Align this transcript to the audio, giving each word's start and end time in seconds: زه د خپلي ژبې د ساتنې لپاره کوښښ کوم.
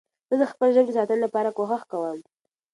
زه 0.29 0.35
د 0.41 0.43
خپلي 0.51 0.71
ژبې 0.75 0.91
د 0.93 0.95
ساتنې 0.97 1.21
لپاره 1.25 1.55
کوښښ 1.57 1.83
کوم. 1.91 2.19